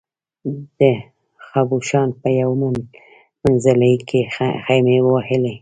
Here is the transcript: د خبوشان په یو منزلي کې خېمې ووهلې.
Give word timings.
د 0.79 0.81
خبوشان 1.47 2.09
په 2.21 2.27
یو 2.41 2.51
منزلي 3.45 3.95
کې 4.09 4.19
خېمې 4.63 4.97
ووهلې. 5.01 5.49